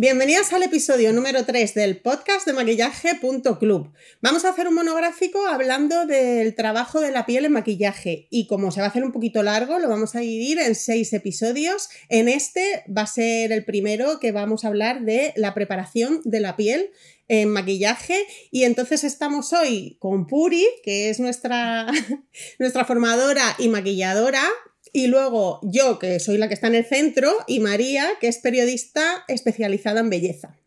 Bienvenidos 0.00 0.52
al 0.52 0.62
episodio 0.62 1.12
número 1.12 1.44
3 1.44 1.74
del 1.74 2.00
podcast 2.00 2.46
de 2.46 2.52
maquillaje.club. 2.52 3.92
Vamos 4.22 4.44
a 4.44 4.50
hacer 4.50 4.68
un 4.68 4.76
monográfico 4.76 5.44
hablando 5.44 6.06
del 6.06 6.54
trabajo 6.54 7.00
de 7.00 7.10
la 7.10 7.26
piel 7.26 7.46
en 7.46 7.50
maquillaje 7.50 8.28
y 8.30 8.46
como 8.46 8.70
se 8.70 8.78
va 8.78 8.86
a 8.86 8.90
hacer 8.90 9.02
un 9.02 9.10
poquito 9.10 9.42
largo, 9.42 9.80
lo 9.80 9.88
vamos 9.88 10.14
a 10.14 10.20
dividir 10.20 10.60
en 10.60 10.76
seis 10.76 11.12
episodios. 11.14 11.88
En 12.08 12.28
este 12.28 12.84
va 12.96 13.02
a 13.02 13.06
ser 13.08 13.50
el 13.50 13.64
primero 13.64 14.20
que 14.20 14.30
vamos 14.30 14.64
a 14.64 14.68
hablar 14.68 15.04
de 15.04 15.32
la 15.34 15.52
preparación 15.52 16.20
de 16.22 16.38
la 16.38 16.54
piel 16.54 16.90
en 17.26 17.48
maquillaje 17.48 18.24
y 18.52 18.62
entonces 18.62 19.02
estamos 19.02 19.52
hoy 19.52 19.96
con 19.98 20.28
Puri, 20.28 20.64
que 20.84 21.10
es 21.10 21.18
nuestra, 21.18 21.88
nuestra 22.60 22.84
formadora 22.84 23.56
y 23.58 23.66
maquilladora, 23.66 24.44
y 24.92 25.06
luego 25.06 25.60
yo, 25.62 25.98
que 25.98 26.20
soy 26.20 26.38
la 26.38 26.48
que 26.48 26.54
está 26.54 26.66
en 26.66 26.74
el 26.74 26.84
centro, 26.84 27.32
y 27.46 27.60
María, 27.60 28.08
que 28.20 28.28
es 28.28 28.38
periodista 28.38 29.24
especializada 29.28 30.00
en 30.00 30.10
belleza. 30.10 30.58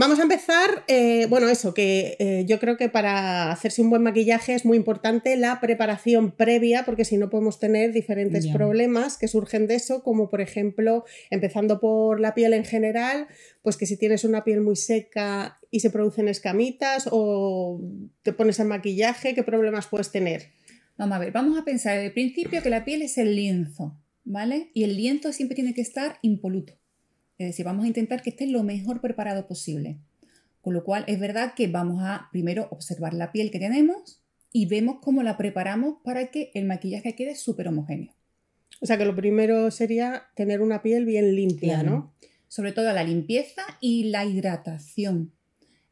Vamos 0.00 0.18
a 0.18 0.22
empezar, 0.22 0.84
eh, 0.88 1.26
bueno, 1.28 1.48
eso, 1.50 1.74
que 1.74 2.16
eh, 2.20 2.44
yo 2.46 2.58
creo 2.58 2.78
que 2.78 2.88
para 2.88 3.50
hacerse 3.50 3.82
un 3.82 3.90
buen 3.90 4.02
maquillaje 4.02 4.54
es 4.54 4.64
muy 4.64 4.78
importante 4.78 5.36
la 5.36 5.60
preparación 5.60 6.30
previa, 6.30 6.86
porque 6.86 7.04
si 7.04 7.18
no 7.18 7.28
podemos 7.28 7.58
tener 7.58 7.92
diferentes 7.92 8.46
problemas 8.46 9.18
que 9.18 9.28
surgen 9.28 9.66
de 9.66 9.74
eso, 9.74 10.02
como 10.02 10.30
por 10.30 10.40
ejemplo, 10.40 11.04
empezando 11.28 11.80
por 11.80 12.18
la 12.18 12.34
piel 12.34 12.54
en 12.54 12.64
general, 12.64 13.26
pues 13.60 13.76
que 13.76 13.84
si 13.84 13.98
tienes 13.98 14.24
una 14.24 14.42
piel 14.42 14.62
muy 14.62 14.76
seca 14.76 15.58
y 15.70 15.80
se 15.80 15.90
producen 15.90 16.28
escamitas 16.28 17.06
o 17.10 17.82
te 18.22 18.32
pones 18.32 18.58
el 18.58 18.68
maquillaje, 18.68 19.34
¿qué 19.34 19.42
problemas 19.42 19.86
puedes 19.86 20.10
tener? 20.10 20.50
Vamos 21.00 21.16
a 21.16 21.18
ver, 21.18 21.32
vamos 21.32 21.58
a 21.58 21.64
pensar 21.64 21.94
desde 21.94 22.08
el 22.08 22.12
principio 22.12 22.62
que 22.62 22.68
la 22.68 22.84
piel 22.84 23.00
es 23.00 23.16
el 23.16 23.34
lienzo, 23.34 23.96
¿vale? 24.22 24.70
Y 24.74 24.84
el 24.84 24.96
lienzo 24.96 25.32
siempre 25.32 25.54
tiene 25.54 25.72
que 25.72 25.80
estar 25.80 26.18
impoluto. 26.20 26.74
Es 27.38 27.46
decir, 27.46 27.64
vamos 27.64 27.86
a 27.86 27.88
intentar 27.88 28.20
que 28.20 28.28
esté 28.28 28.46
lo 28.46 28.62
mejor 28.64 29.00
preparado 29.00 29.46
posible. 29.46 29.96
Con 30.60 30.74
lo 30.74 30.84
cual, 30.84 31.04
es 31.06 31.18
verdad 31.18 31.54
que 31.54 31.68
vamos 31.68 32.02
a 32.02 32.28
primero 32.32 32.68
observar 32.70 33.14
la 33.14 33.32
piel 33.32 33.50
que 33.50 33.58
tenemos 33.58 34.22
y 34.52 34.66
vemos 34.66 34.98
cómo 35.00 35.22
la 35.22 35.38
preparamos 35.38 35.96
para 36.04 36.26
que 36.26 36.50
el 36.52 36.66
maquillaje 36.66 37.14
quede 37.14 37.34
súper 37.34 37.68
homogéneo. 37.68 38.12
O 38.82 38.84
sea 38.84 38.98
que 38.98 39.06
lo 39.06 39.16
primero 39.16 39.70
sería 39.70 40.24
tener 40.36 40.60
una 40.60 40.82
piel 40.82 41.06
bien 41.06 41.34
limpia, 41.34 41.82
¿no? 41.82 42.12
Sobre 42.48 42.72
todo 42.72 42.92
la 42.92 43.04
limpieza 43.04 43.62
y 43.80 44.10
la 44.10 44.26
hidratación. 44.26 45.32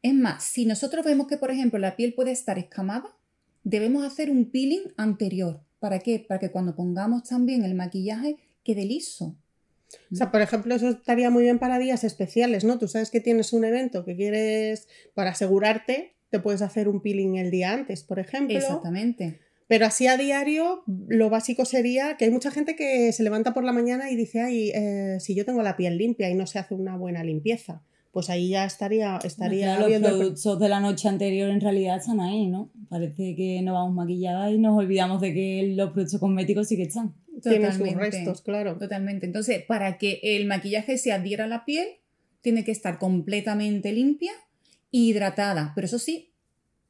Es 0.03 0.13
más, 0.13 0.43
si 0.43 0.67
nosotros 0.67 1.03
vemos 1.03 1.25
que, 1.25 1.37
por 1.37 1.49
ejemplo, 1.49 1.79
la 1.79 1.95
piel 1.95 2.13
puede 2.13 2.29
estar 2.29 2.59
escamada, 2.59 3.15
debemos 3.63 4.05
hacer 4.05 4.29
un 4.29 4.51
peeling 4.51 4.93
anterior. 4.97 5.61
¿Para 5.79 5.99
qué? 5.99 6.23
Para 6.27 6.39
que 6.39 6.51
cuando 6.51 6.75
pongamos 6.75 7.23
también 7.23 7.63
el 7.63 7.75
maquillaje 7.75 8.37
quede 8.63 8.85
liso. 8.85 9.37
O 10.11 10.15
sea, 10.15 10.31
por 10.31 10.41
ejemplo, 10.41 10.75
eso 10.75 10.89
estaría 10.89 11.29
muy 11.29 11.43
bien 11.43 11.57
para 11.57 11.79
días 11.79 12.03
especiales, 12.03 12.63
¿no? 12.63 12.77
Tú 12.77 12.87
sabes 12.87 13.09
que 13.09 13.21
tienes 13.21 13.53
un 13.53 13.65
evento 13.65 14.05
que 14.05 14.15
quieres, 14.15 14.87
para 15.15 15.31
asegurarte, 15.31 16.13
te 16.29 16.39
puedes 16.39 16.61
hacer 16.61 16.87
un 16.87 17.01
peeling 17.01 17.37
el 17.37 17.49
día 17.49 17.73
antes, 17.73 18.03
por 18.03 18.19
ejemplo. 18.19 18.55
Exactamente. 18.55 19.39
Pero 19.67 19.85
así 19.85 20.07
a 20.07 20.17
diario, 20.17 20.83
lo 21.07 21.29
básico 21.29 21.65
sería 21.65 22.17
que 22.17 22.25
hay 22.25 22.31
mucha 22.31 22.51
gente 22.51 22.75
que 22.75 23.11
se 23.13 23.23
levanta 23.23 23.53
por 23.53 23.63
la 23.63 23.71
mañana 23.71 24.11
y 24.11 24.15
dice, 24.15 24.41
ay, 24.41 24.71
eh, 24.73 25.17
si 25.19 25.35
yo 25.35 25.45
tengo 25.45 25.61
la 25.63 25.77
piel 25.77 25.97
limpia 25.97 26.29
y 26.29 26.35
no 26.35 26.47
se 26.47 26.59
hace 26.59 26.75
una 26.75 26.97
buena 26.97 27.23
limpieza 27.23 27.83
pues 28.11 28.29
ahí 28.29 28.49
ya 28.49 28.65
estaría, 28.65 29.19
estaría 29.23 29.79
los 29.79 29.99
productos 29.99 30.59
de 30.59 30.69
la 30.69 30.79
noche 30.79 31.07
anterior 31.07 31.49
en 31.49 31.61
realidad 31.61 31.97
están 31.97 32.19
ahí, 32.19 32.47
¿no? 32.47 32.71
Parece 32.89 33.35
que 33.35 33.61
no 33.61 33.73
vamos 33.73 33.93
maquilladas 33.93 34.51
y 34.51 34.57
nos 34.57 34.77
olvidamos 34.77 35.21
de 35.21 35.33
que 35.33 35.73
los 35.75 35.91
productos 35.91 36.19
cosméticos 36.19 36.67
sí 36.67 36.75
que 36.75 36.83
están. 36.83 37.13
Tienen 37.41 37.71
sus 37.71 37.93
restos, 37.93 38.41
claro. 38.41 38.77
Totalmente. 38.77 39.25
Entonces, 39.25 39.63
para 39.63 39.97
que 39.97 40.19
el 40.23 40.45
maquillaje 40.45 40.97
se 40.97 41.11
adhiera 41.11 41.45
a 41.45 41.47
la 41.47 41.65
piel, 41.65 41.87
tiene 42.41 42.63
que 42.63 42.71
estar 42.71 42.97
completamente 42.97 43.93
limpia 43.93 44.31
e 44.91 44.97
hidratada. 44.97 45.71
Pero 45.75 45.85
eso 45.85 45.99
sí, 45.99 46.31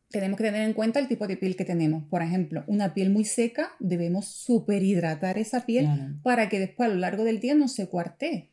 tenemos 0.09 0.37
que 0.37 0.45
tener 0.45 0.61
en 0.61 0.73
cuenta 0.73 0.99
el 0.99 1.07
tipo 1.07 1.27
de 1.27 1.37
piel 1.37 1.55
que 1.55 1.65
tenemos. 1.65 2.03
Por 2.09 2.23
ejemplo, 2.23 2.63
una 2.67 2.93
piel 2.93 3.09
muy 3.09 3.25
seca, 3.25 3.71
debemos 3.79 4.27
superhidratar 4.27 5.37
esa 5.37 5.65
piel 5.65 5.87
para 6.23 6.49
que 6.49 6.59
después 6.59 6.89
a 6.89 6.93
lo 6.93 6.99
largo 6.99 7.23
del 7.23 7.39
día 7.39 7.53
no 7.53 7.67
se 7.67 7.87
cuartee. 7.87 8.48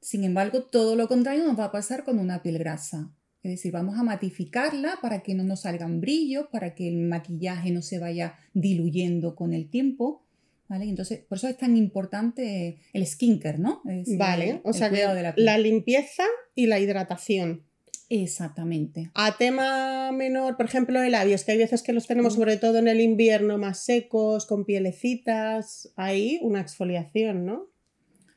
Sin 0.00 0.24
embargo, 0.24 0.62
todo 0.62 0.96
lo 0.96 1.08
contrario 1.08 1.44
nos 1.44 1.58
va 1.58 1.64
a 1.64 1.72
pasar 1.72 2.04
con 2.04 2.18
una 2.18 2.42
piel 2.42 2.58
grasa. 2.58 3.10
Es 3.42 3.52
decir, 3.52 3.72
vamos 3.72 3.98
a 3.98 4.02
matificarla 4.02 4.98
para 5.00 5.22
que 5.22 5.34
no 5.34 5.44
nos 5.44 5.60
salgan 5.60 6.00
brillos, 6.00 6.46
para 6.50 6.74
que 6.74 6.88
el 6.88 6.98
maquillaje 6.98 7.70
no 7.70 7.82
se 7.82 7.98
vaya 7.98 8.36
diluyendo 8.52 9.34
con 9.36 9.52
el 9.52 9.70
tiempo. 9.70 10.24
¿Vale? 10.68 10.84
Entonces, 10.84 11.20
por 11.20 11.38
eso 11.38 11.48
es 11.48 11.56
tan 11.56 11.78
importante 11.78 12.78
el 12.92 13.06
skincare, 13.06 13.56
¿no? 13.56 13.80
vale, 14.18 14.60
o 14.64 14.74
sea, 14.74 14.90
la, 14.90 15.32
la 15.34 15.56
limpieza 15.56 16.24
y 16.54 16.66
la 16.66 16.78
hidratación. 16.78 17.62
Exactamente. 18.10 19.10
A 19.14 19.36
tema 19.36 20.12
menor, 20.12 20.56
por 20.56 20.66
ejemplo, 20.66 21.00
de 21.00 21.10
labios, 21.10 21.44
que 21.44 21.52
hay 21.52 21.58
veces 21.58 21.82
que 21.82 21.92
los 21.92 22.06
tenemos 22.06 22.34
sobre 22.34 22.56
todo 22.56 22.78
en 22.78 22.88
el 22.88 23.00
invierno 23.00 23.56
más 23.56 23.80
secos, 23.80 24.46
con 24.46 24.64
pielecitas, 24.64 25.90
ahí 25.96 26.38
una 26.42 26.60
exfoliación, 26.60 27.46
¿no? 27.46 27.68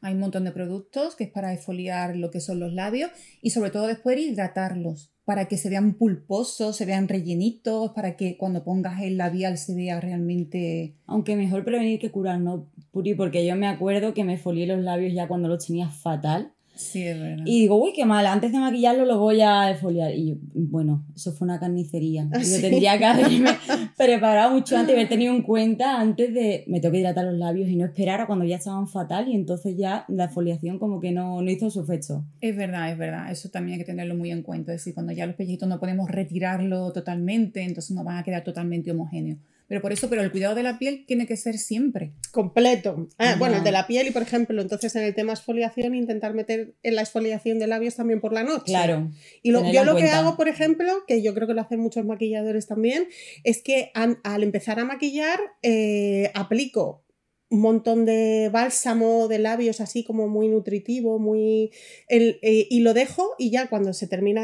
Hay 0.01 0.13
un 0.15 0.19
montón 0.19 0.43
de 0.43 0.51
productos 0.51 1.15
que 1.15 1.25
es 1.25 1.29
para 1.29 1.53
exfoliar 1.53 2.15
lo 2.15 2.31
que 2.31 2.39
son 2.39 2.59
los 2.59 2.73
labios 2.73 3.11
y 3.41 3.51
sobre 3.51 3.69
todo 3.69 3.87
después 3.87 4.19
hidratarlos 4.19 5.11
para 5.25 5.45
que 5.45 5.57
se 5.57 5.69
vean 5.69 5.93
pulposos, 5.93 6.75
se 6.75 6.85
vean 6.85 7.07
rellenitos, 7.07 7.91
para 7.91 8.17
que 8.17 8.37
cuando 8.37 8.63
pongas 8.63 9.01
el 9.01 9.17
labial 9.17 9.57
se 9.57 9.75
vea 9.75 10.01
realmente... 10.01 10.95
Aunque 11.05 11.35
mejor 11.35 11.63
prevenir 11.63 11.99
que 11.99 12.11
curar, 12.11 12.39
¿no, 12.39 12.69
Puri? 12.91 13.13
Porque 13.13 13.45
yo 13.45 13.55
me 13.55 13.67
acuerdo 13.67 14.13
que 14.13 14.23
me 14.23 14.37
folié 14.37 14.65
los 14.65 14.81
labios 14.81 15.13
ya 15.13 15.27
cuando 15.27 15.47
los 15.47 15.65
tenía 15.65 15.89
fatal 15.89 16.53
Sí, 16.81 17.03
es 17.03 17.19
verdad. 17.19 17.43
Y 17.45 17.61
digo, 17.61 17.81
uy, 17.81 17.93
qué 17.93 18.05
mal, 18.05 18.25
antes 18.25 18.51
de 18.51 18.57
maquillarlo 18.57 19.05
lo 19.05 19.19
voy 19.19 19.39
a 19.41 19.69
exfoliar. 19.69 20.13
Y 20.13 20.39
bueno, 20.53 21.05
eso 21.15 21.31
fue 21.31 21.45
una 21.45 21.59
carnicería. 21.59 22.27
Ah, 22.33 22.39
yo 22.39 22.59
tendría 22.59 22.97
que 22.97 23.05
haberme 23.05 23.51
preparado 23.95 24.53
mucho 24.53 24.75
antes, 24.75 24.95
haber 24.95 25.07
tenido 25.07 25.33
en 25.33 25.43
cuenta 25.43 25.99
antes 25.99 26.33
de. 26.33 26.63
Me 26.67 26.79
tengo 26.79 26.91
que 26.93 26.99
hidratar 26.99 27.25
los 27.25 27.35
labios 27.37 27.69
y 27.69 27.75
no 27.75 27.85
esperar 27.85 28.21
a 28.21 28.27
cuando 28.27 28.45
ya 28.45 28.55
estaban 28.55 28.87
fatal 28.87 29.27
y 29.29 29.35
entonces 29.35 29.77
ya 29.77 30.05
la 30.07 30.25
exfoliación 30.25 30.79
como 30.79 30.99
que 30.99 31.11
no, 31.11 31.41
no 31.41 31.51
hizo 31.51 31.69
su 31.69 31.81
efecto. 31.81 32.25
Es 32.41 32.55
verdad, 32.55 32.91
es 32.91 32.97
verdad. 32.97 33.31
Eso 33.31 33.49
también 33.49 33.75
hay 33.75 33.85
que 33.85 33.91
tenerlo 33.91 34.15
muy 34.15 34.31
en 34.31 34.41
cuenta. 34.41 34.73
Es 34.73 34.81
decir, 34.81 34.95
cuando 34.95 35.13
ya 35.13 35.27
los 35.27 35.35
pellejitos 35.35 35.69
no 35.69 35.79
podemos 35.79 36.09
retirarlo 36.09 36.91
totalmente, 36.91 37.61
entonces 37.61 37.95
no 37.95 38.03
van 38.03 38.17
a 38.17 38.23
quedar 38.23 38.43
totalmente 38.43 38.91
homogéneos. 38.91 39.37
Pero 39.71 39.81
por 39.81 39.93
eso, 39.93 40.09
pero 40.09 40.21
el 40.21 40.31
cuidado 40.31 40.53
de 40.53 40.63
la 40.63 40.77
piel 40.77 41.05
tiene 41.07 41.25
que 41.25 41.37
ser 41.37 41.57
siempre. 41.57 42.11
Completo. 42.31 43.07
Ah, 43.17 43.37
bueno, 43.39 43.55
el 43.55 43.63
de 43.63 43.71
la 43.71 43.87
piel 43.87 44.05
y, 44.05 44.11
por 44.11 44.21
ejemplo, 44.21 44.61
entonces 44.61 44.93
en 44.97 45.03
el 45.03 45.15
tema 45.15 45.31
exfoliación, 45.31 45.95
intentar 45.95 46.33
meter 46.33 46.75
en 46.83 46.95
la 46.95 47.03
exfoliación 47.03 47.57
de 47.57 47.67
labios 47.67 47.95
también 47.95 48.19
por 48.19 48.33
la 48.33 48.43
noche. 48.43 48.65
Claro. 48.65 49.09
Y 49.41 49.53
yo 49.53 49.85
lo 49.85 49.95
que 49.95 50.09
hago, 50.09 50.35
por 50.35 50.49
ejemplo, 50.49 50.91
que 51.07 51.21
yo 51.21 51.33
creo 51.33 51.47
que 51.47 51.53
lo 51.53 51.61
hacen 51.61 51.79
muchos 51.79 52.03
maquilladores 52.03 52.67
también, 52.67 53.07
es 53.45 53.63
que 53.63 53.93
al 53.93 54.43
empezar 54.43 54.77
a 54.77 54.83
maquillar, 54.83 55.39
eh, 55.61 56.31
aplico 56.33 57.05
un 57.51 57.59
montón 57.59 58.05
de 58.05 58.49
bálsamo 58.51 59.27
de 59.27 59.37
labios 59.37 59.81
así 59.81 60.03
como 60.03 60.27
muy 60.29 60.47
nutritivo, 60.47 61.19
muy 61.19 61.71
el, 62.07 62.39
eh, 62.41 62.65
y 62.69 62.79
lo 62.79 62.93
dejo 62.93 63.35
y 63.37 63.51
ya 63.51 63.67
cuando 63.67 63.93
se 63.93 64.07
termina, 64.07 64.41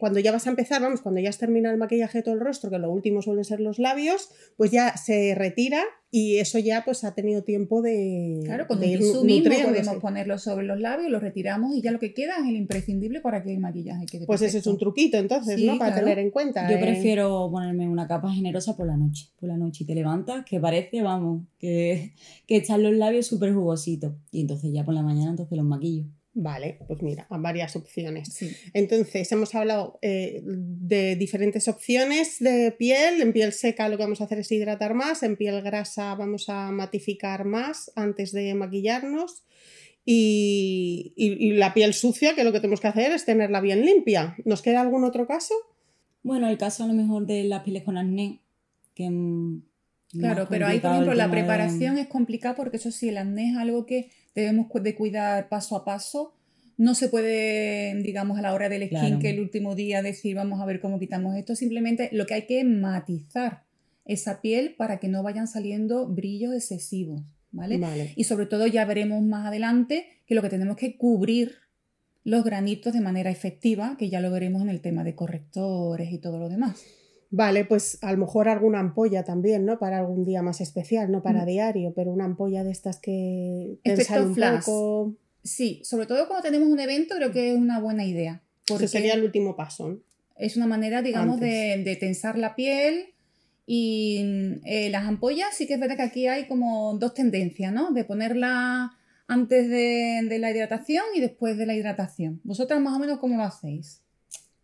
cuando 0.00 0.18
ya 0.18 0.32
vas 0.32 0.46
a 0.46 0.50
empezar, 0.50 0.82
vamos, 0.82 1.00
cuando 1.00 1.20
ya 1.20 1.30
has 1.30 1.38
terminado 1.38 1.72
el 1.72 1.78
maquillaje 1.78 2.18
de 2.18 2.24
todo 2.24 2.34
el 2.34 2.40
rostro, 2.40 2.68
que 2.68 2.78
lo 2.78 2.90
último 2.90 3.22
suelen 3.22 3.44
ser 3.44 3.60
los 3.60 3.78
labios, 3.78 4.30
pues 4.56 4.72
ya 4.72 4.96
se 4.96 5.34
retira 5.36 5.84
y 6.10 6.36
eso 6.38 6.58
ya 6.58 6.84
pues 6.84 7.04
ha 7.04 7.14
tenido 7.14 7.42
tiempo 7.42 7.82
de 7.82 8.40
Claro, 8.44 8.66
con 8.66 8.80
de 8.80 8.96
mismo 8.96 9.22
podemos 9.22 9.96
ponerlo 9.96 10.38
sobre 10.38 10.66
los 10.66 10.80
labios, 10.80 11.10
lo 11.10 11.20
retiramos 11.20 11.74
y 11.74 11.82
ya 11.82 11.90
lo 11.90 11.98
que 11.98 12.14
queda 12.14 12.38
es 12.38 12.48
el 12.48 12.56
imprescindible 12.56 13.20
para 13.20 13.42
que 13.42 13.52
el 13.52 13.60
maquillaje 13.60 14.06
quede 14.06 14.26
Pues 14.26 14.40
ese 14.40 14.58
es 14.58 14.66
un 14.66 14.78
truquito 14.78 15.18
entonces, 15.18 15.62
¿no? 15.62 15.78
Para 15.78 15.94
tener 15.94 16.18
en 16.18 16.30
cuenta. 16.30 16.68
Yo 16.70 16.76
¿eh? 16.76 16.80
prefiero 16.80 17.50
ponerme 17.50 17.88
una 17.88 18.06
capa 18.06 18.32
generosa 18.32 18.76
por 18.76 18.86
la 18.86 18.96
noche, 18.96 19.28
por 19.38 19.48
la 19.48 19.56
noche 19.56 19.84
y 19.84 19.86
te 19.86 19.94
levantas 19.94 20.44
que 20.46 20.58
parece, 20.58 21.02
vamos, 21.02 21.42
que, 21.58 22.12
que 22.46 22.56
están 22.56 22.82
los 22.82 22.94
labios 22.94 23.26
súper 23.26 23.52
jugositos 23.52 24.14
y 24.30 24.40
entonces 24.40 24.72
ya 24.72 24.84
por 24.84 24.94
la 24.94 25.02
mañana 25.02 25.30
entonces 25.30 25.56
los 25.58 25.66
maquillo. 25.66 26.06
Vale, 26.40 26.78
pues 26.86 27.02
mira, 27.02 27.26
varias 27.30 27.74
opciones. 27.74 28.40
Entonces, 28.72 29.32
hemos 29.32 29.56
hablado 29.56 29.98
eh, 30.02 30.40
de 30.44 31.16
diferentes 31.16 31.66
opciones 31.66 32.38
de 32.38 32.70
piel. 32.70 33.20
En 33.20 33.32
piel 33.32 33.52
seca 33.52 33.88
lo 33.88 33.96
que 33.96 34.04
vamos 34.04 34.20
a 34.20 34.24
hacer 34.24 34.38
es 34.38 34.52
hidratar 34.52 34.94
más, 34.94 35.24
en 35.24 35.36
piel 35.36 35.60
grasa 35.62 36.14
vamos 36.14 36.48
a 36.48 36.70
matificar 36.70 37.44
más 37.44 37.90
antes 37.96 38.30
de 38.30 38.54
maquillarnos. 38.54 39.42
Y, 40.04 41.54
la 41.56 41.74
piel 41.74 41.92
sucia, 41.92 42.36
que 42.36 42.44
lo 42.44 42.52
que 42.52 42.60
tenemos 42.60 42.80
que 42.80 42.86
hacer 42.86 43.10
es 43.10 43.24
tenerla 43.24 43.60
bien 43.60 43.84
limpia. 43.84 44.36
¿Nos 44.44 44.62
queda 44.62 44.80
algún 44.80 45.02
otro 45.02 45.26
caso? 45.26 45.54
Bueno, 46.22 46.48
el 46.48 46.56
caso 46.56 46.84
a 46.84 46.86
lo 46.86 46.94
mejor 46.94 47.26
de 47.26 47.44
las 47.44 47.64
pieles 47.64 47.82
con 47.82 47.98
acné, 47.98 48.38
que 48.94 49.10
Claro, 50.10 50.46
pero 50.48 50.66
ahí, 50.66 50.80
por 50.80 50.92
ejemplo, 50.92 51.14
la 51.14 51.30
preparación 51.30 51.98
es 51.98 52.06
complicada 52.06 52.54
porque 52.54 52.78
eso 52.78 52.90
sí, 52.90 53.10
el 53.10 53.18
acné 53.18 53.50
es 53.50 53.56
algo 53.56 53.84
que 53.84 54.10
debemos 54.40 54.68
de 54.72 54.94
cuidar 54.94 55.48
paso 55.48 55.76
a 55.76 55.84
paso. 55.84 56.34
No 56.76 56.94
se 56.94 57.08
puede, 57.08 58.00
digamos, 58.02 58.38
a 58.38 58.42
la 58.42 58.54
hora 58.54 58.68
del 58.68 58.86
skin 58.86 59.18
que 59.18 59.30
el 59.30 59.40
último 59.40 59.74
día 59.74 60.00
decir 60.00 60.36
vamos 60.36 60.60
a 60.60 60.66
ver 60.66 60.80
cómo 60.80 60.98
quitamos 60.98 61.36
esto. 61.36 61.56
Simplemente 61.56 62.08
lo 62.12 62.26
que 62.26 62.34
hay 62.34 62.46
que 62.46 62.62
matizar 62.64 63.64
esa 64.04 64.40
piel 64.40 64.74
para 64.76 64.98
que 64.98 65.08
no 65.08 65.22
vayan 65.22 65.48
saliendo 65.48 66.06
brillos 66.06 66.54
excesivos, 66.54 67.22
¿vale? 67.50 67.80
Y 68.16 68.24
sobre 68.24 68.46
todo 68.46 68.66
ya 68.66 68.84
veremos 68.84 69.22
más 69.22 69.46
adelante 69.46 70.06
que 70.26 70.34
lo 70.34 70.42
que 70.42 70.48
tenemos 70.48 70.76
que 70.76 70.96
cubrir 70.96 71.56
los 72.24 72.44
granitos 72.44 72.92
de 72.92 73.00
manera 73.00 73.30
efectiva, 73.30 73.96
que 73.98 74.08
ya 74.08 74.20
lo 74.20 74.30
veremos 74.30 74.62
en 74.62 74.68
el 74.68 74.80
tema 74.80 75.02
de 75.02 75.14
correctores 75.14 76.12
y 76.12 76.18
todo 76.18 76.38
lo 76.38 76.48
demás. 76.48 76.84
Vale, 77.30 77.64
pues 77.66 77.98
a 78.02 78.10
lo 78.12 78.18
mejor 78.18 78.48
alguna 78.48 78.80
ampolla 78.80 79.22
también, 79.24 79.64
¿no? 79.66 79.78
Para 79.78 79.98
algún 79.98 80.24
día 80.24 80.42
más 80.42 80.60
especial, 80.62 81.10
no 81.12 81.22
para 81.22 81.42
Mm. 81.42 81.46
diario, 81.46 81.92
pero 81.94 82.10
una 82.10 82.24
ampolla 82.24 82.64
de 82.64 82.70
estas 82.70 82.98
que 82.98 83.78
Efecto 83.84 84.22
un 84.22 84.34
flash. 84.34 84.64
poco. 84.64 85.14
Sí, 85.44 85.80
sobre 85.84 86.06
todo 86.06 86.26
cuando 86.26 86.42
tenemos 86.42 86.68
un 86.68 86.80
evento, 86.80 87.14
creo 87.16 87.30
que 87.32 87.52
es 87.52 87.56
una 87.58 87.80
buena 87.80 88.04
idea. 88.04 88.42
Porque 88.66 88.84
Ese 88.86 88.98
sería 88.98 89.14
el 89.14 89.24
último 89.24 89.56
paso. 89.56 89.88
¿no? 89.88 89.98
es 90.36 90.56
una 90.56 90.66
manera, 90.66 91.02
digamos, 91.02 91.40
de, 91.40 91.82
de 91.84 91.96
tensar 91.96 92.38
la 92.38 92.54
piel. 92.54 93.06
Y 93.66 94.58
eh, 94.64 94.88
las 94.88 95.04
ampollas, 95.04 95.54
sí 95.54 95.66
que 95.66 95.74
es 95.74 95.80
verdad 95.80 95.96
que 95.96 96.02
aquí 96.02 96.26
hay 96.26 96.46
como 96.46 96.96
dos 96.98 97.12
tendencias, 97.12 97.72
¿no? 97.72 97.92
De 97.92 98.04
ponerla 98.04 98.92
antes 99.26 99.68
de, 99.68 100.20
de 100.26 100.38
la 100.38 100.50
hidratación 100.50 101.04
y 101.14 101.20
después 101.20 101.58
de 101.58 101.66
la 101.66 101.74
hidratación. 101.74 102.40
¿Vosotras 102.44 102.80
más 102.80 102.96
o 102.96 102.98
menos 102.98 103.18
cómo 103.18 103.36
lo 103.36 103.42
hacéis? 103.42 104.00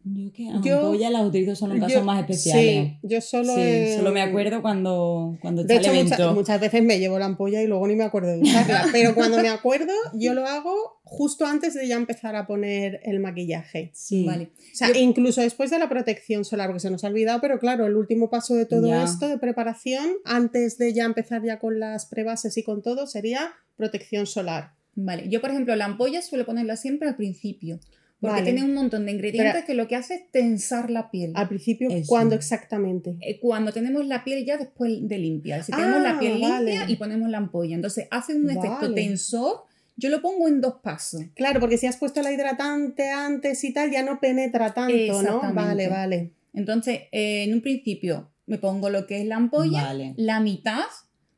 Yo 0.06 0.33
que 0.33 0.49
ampollas 0.51 1.11
las 1.11 1.25
utilizo 1.25 1.56
solo 1.56 1.75
en 1.75 1.81
Yo- 1.81 1.87
casos 1.87 2.05
más 2.05 2.21
especiales. 2.21 2.65
Sí, 2.93 2.99
yo 3.03 3.21
solo. 3.23 3.55
Sí, 3.55 3.95
solo 3.97 4.12
me 4.12 4.21
acuerdo 4.21 4.61
cuando, 4.61 5.39
cuando 5.41 5.65
De 5.65 5.77
hecho, 5.77 5.95
mucha- 5.95 6.33
muchas 6.33 6.61
veces 6.61 6.83
me 6.83 6.99
llevo 6.99 7.19
la 7.19 7.25
ampolla 7.25 7.62
y 7.62 7.67
luego 7.67 7.87
ni 7.87 7.97
me 7.97 8.05
acuerdo 8.05 8.29
de 8.33 8.41
usarla. 8.41 8.85
pero 8.93 9.15
cuando 9.15 9.39
me 9.39 9.49
acuerdo, 9.49 9.93
yo 10.12 10.35
lo 10.35 10.47
hago 10.47 10.75
justo 11.05 11.47
antes 11.47 11.73
de 11.73 11.89
ya 11.89 11.97
empezar 11.97 12.37
a 12.37 12.47
poner 12.47 13.01
el 13.05 13.19
maquillaje. 13.21 13.91
Sí. 13.95 14.27
Vale. 14.27 14.51
O 14.59 14.77
sea, 14.77 14.89
Yo- 14.93 15.01
incluso 15.01 15.41
después 15.41 15.71
de 15.71 15.79
la 15.79 15.89
protección 15.89 16.45
solar, 16.45 16.67
porque 16.69 16.81
se 16.81 16.91
nos 16.91 17.03
ha 17.05 17.09
olvidado, 17.09 17.41
pero 17.41 17.59
claro, 17.59 17.87
el 17.87 17.97
último 17.97 18.29
paso 18.29 18.55
de 18.55 18.67
todo 18.67 18.89
Ya. 18.89 19.05
esto 19.05 19.27
de 19.29 19.39
preparación, 19.39 20.07
antes 20.27 20.77
de 20.77 20.93
ya 20.93 21.05
empezar 21.07 21.43
ya 21.43 21.59
con 21.59 21.81
las 21.81 22.05
prebases 22.07 22.57
y 22.59 22.62
con 22.62 22.83
todo, 22.83 23.07
sería 23.07 23.53
protección 23.77 24.27
solar. 24.27 24.73
Vale, 24.97 25.29
yo 25.29 25.41
por 25.41 25.50
ejemplo 25.50 25.75
la 25.77 25.87
ampolla 25.87 26.21
suelo 26.23 26.45
ponerla 26.47 26.77
siempre 26.77 27.09
al 27.09 27.17
principio, 27.17 27.81
porque 28.25 28.41
Vale. 28.41 28.53
tiene 28.53 28.65
un 28.65 28.75
montón 28.75 29.06
de 29.06 29.12
ingredientes 29.12 29.53
Pero- 29.55 29.67
que 29.67 29.75
lo 29.75 29.87
que 29.88 29.97
hace 29.97 30.15
es 30.15 30.31
tensar 30.31 30.91
la 30.91 31.11
piel. 31.11 31.32
Al 31.35 31.49
principio, 31.49 31.88
Eso. 31.91 32.06
¿cuándo 32.09 32.35
exactamente? 32.35 33.17
Eh, 33.21 33.38
Cuando 33.41 33.73
tenemos 33.73 34.06
la 34.06 34.25
piel 34.25 34.44
ya 34.44 34.56
después 34.56 34.93
de 35.06 35.19
limpia, 35.19 35.62
si 35.62 35.73
Ah, 35.73 35.76
tenemos 35.76 36.03
la 36.03 36.19
piel 36.19 36.41
limpia 36.41 36.88
y 36.88 36.97
ponemos 36.97 37.29
la 37.31 37.38
ampolla, 37.38 37.75
entonces 37.75 38.09
hace 38.11 38.35
un 38.35 38.50
efecto 38.50 38.93
tensor, 38.94 39.62
yo 39.97 40.09
lo 40.11 40.21
pongo 40.23 40.49
en 40.49 40.61
dos 40.61 40.76
pasos. 40.82 41.23
Claro, 41.35 41.61
porque 41.61 41.79
si 41.79 41.87
has 41.87 41.97
puesto 41.97 42.21
la 42.23 42.32
hidratante 42.32 43.11
antes 43.11 43.62
y 43.62 43.73
tal, 43.73 43.91
ya 43.93 44.03
no 44.03 44.19
penetra 44.21 44.75
tanto, 44.75 45.23
¿no? 45.23 45.53
Vale, 45.55 45.88
vale. 45.88 46.32
Entonces, 46.53 47.00
eh, 47.12 47.44
en 47.44 47.55
un 47.55 47.61
principio 47.61 48.31
me 48.47 48.59
pongo 48.59 48.91
lo 48.91 49.06
que 49.06 49.21
es 49.21 49.26
la 49.26 49.37
ampolla, 49.37 49.85
Vale. 49.85 50.15
la 50.17 50.41
mitad 50.41 50.85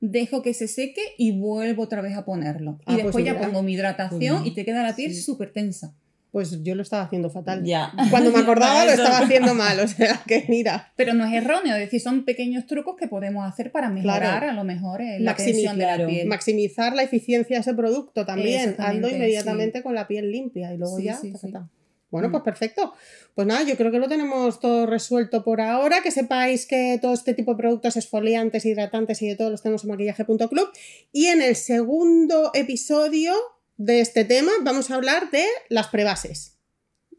dejo 0.01 0.43
que 0.43 0.53
se 0.55 0.69
seque 0.69 1.01
y 1.17 1.33
vuelvo 1.39 1.83
otra 1.85 2.03
vez 2.03 2.15
a 2.17 2.25
ponerlo. 2.25 2.79
Ah, 2.85 2.93
y 2.93 2.95
pues 2.95 3.05
después 3.05 3.25
ya 3.25 3.39
pongo 3.39 3.63
mi 3.63 3.73
hidratación 3.73 4.39
Pues 4.41 4.51
y 4.51 4.55
te 4.55 4.65
queda 4.65 4.83
la 4.83 4.95
piel 4.95 5.15
sí. 5.15 5.23
súper 5.23 5.53
tensa. 5.53 5.95
Pues 6.37 6.63
yo 6.63 6.75
lo 6.75 6.83
estaba 6.83 7.05
haciendo 7.05 7.31
fatal. 7.31 7.65
Ya. 7.65 7.95
Cuando 8.11 8.31
me 8.31 8.41
acordaba 8.41 8.85
lo 8.85 8.91
estaba 8.91 9.21
haciendo 9.21 9.55
mal, 9.55 9.81
o 9.81 9.89
sea 9.89 10.21
que 10.27 10.45
mira. 10.49 10.93
Pero 10.95 11.15
no 11.15 11.25
es 11.25 11.33
erróneo, 11.33 11.75
es 11.77 11.81
decir, 11.81 11.99
son 12.03 12.27
pequeños 12.27 12.67
trucos 12.67 12.95
que 12.99 13.09
podemos 13.09 13.51
hacer 13.51 13.73
para 13.73 13.89
mejorar 13.89 14.21
Claro. 14.21 14.51
a 14.51 14.53
lo 14.53 14.63
mejor 14.65 15.01
eh, 15.01 15.19
la 15.19 15.33
Maximi- 15.35 15.45
tensión 15.53 15.79
de 15.79 15.87
la 15.87 16.07
piel. 16.07 16.29
Maximizar 16.29 16.95
la 16.95 17.05
eficiencia 17.05 17.57
de 17.57 17.61
ese 17.63 17.73
producto 17.73 18.27
también, 18.27 18.75
hazlo 18.79 19.09
inmediatamente 19.09 19.83
con 19.83 19.95
la 19.95 20.07
piel 20.07 20.31
limpia 20.31 20.75
y 20.75 20.77
luego 20.77 20.99
Sí, 20.99 21.05
ya. 21.05 21.17
sí, 21.17 21.33
ta, 21.33 21.39
ta, 21.39 21.47
sí. 21.47 21.53
ta. 21.55 21.69
Bueno, 22.11 22.29
Mm. 22.29 22.33
pues 22.33 22.43
perfecto. 22.45 22.93
Pues 23.35 23.47
nada, 23.47 23.63
yo 23.63 23.75
creo 23.79 23.91
que 23.91 23.99
lo 23.99 24.07
tenemos 24.07 24.61
todo 24.61 24.85
resuelto 24.85 25.43
por 25.43 25.63
ahora. 25.63 26.03
Que 26.03 26.11
sepáis 26.11 26.67
que 26.67 26.99
todo 27.01 27.15
este 27.15 27.33
tipo 27.33 27.53
de 27.53 27.57
productos 27.57 27.97
esfoliantes, 27.97 28.67
hidratantes 28.67 29.23
y 29.23 29.29
de 29.29 29.37
todos 29.37 29.51
los 29.51 29.63
tenemos 29.63 29.85
en 29.85 29.91
maquillaje.club. 29.91 30.69
Y 31.13 31.27
en 31.29 31.41
el 31.41 31.57
segundo 31.57 32.51
episodio 32.53 33.33
de 33.77 34.01
este 34.01 34.25
tema 34.25 34.53
vamos 34.63 34.91
a 34.91 34.95
hablar 34.95 35.31
de 35.31 35.47
las 35.69 35.89
prebases. 35.89 36.59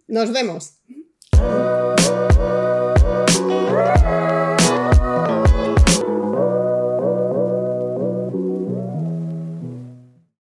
Nos 0.07 0.31
vemos. 0.31 0.79